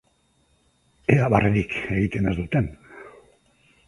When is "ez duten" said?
2.31-2.71